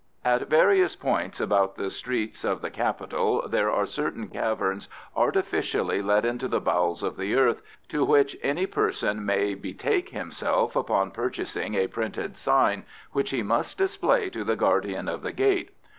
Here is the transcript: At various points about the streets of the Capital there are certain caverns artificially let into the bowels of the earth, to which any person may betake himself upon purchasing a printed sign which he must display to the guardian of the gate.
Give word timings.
At 0.25 0.49
various 0.49 0.95
points 0.95 1.39
about 1.39 1.75
the 1.75 1.91
streets 1.91 2.43
of 2.43 2.63
the 2.63 2.71
Capital 2.71 3.47
there 3.47 3.69
are 3.69 3.85
certain 3.85 4.29
caverns 4.29 4.89
artificially 5.15 6.01
let 6.01 6.25
into 6.25 6.47
the 6.47 6.59
bowels 6.59 7.03
of 7.03 7.17
the 7.17 7.35
earth, 7.35 7.61
to 7.89 8.03
which 8.03 8.35
any 8.41 8.65
person 8.65 9.23
may 9.23 9.53
betake 9.53 10.09
himself 10.09 10.75
upon 10.75 11.11
purchasing 11.11 11.75
a 11.75 11.85
printed 11.85 12.35
sign 12.35 12.83
which 13.11 13.29
he 13.29 13.43
must 13.43 13.77
display 13.77 14.31
to 14.31 14.43
the 14.43 14.55
guardian 14.55 15.07
of 15.07 15.21
the 15.21 15.31
gate. 15.31 15.69